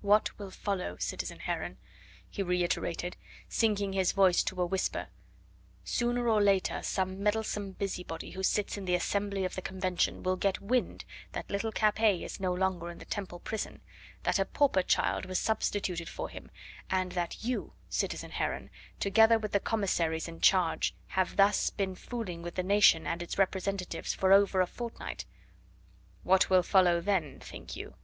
[0.00, 1.76] "What will follow, citizen Heron?"
[2.28, 3.16] he reiterated,
[3.48, 5.06] sinking his voice to a whisper;
[5.84, 10.34] "sooner or later some meddlesome busybody who sits in the Assembly of the Convention will
[10.34, 13.80] get wind that little Capet is no longer in the Temple prison,
[14.24, 16.50] that a pauper child was substituted for him,
[16.90, 22.42] and that you, citizen Heron, together with the commissaries in charge, have thus been fooling
[22.42, 25.26] the nation and its representatives for over a fortnight.
[26.24, 27.94] What will follow then, think you?"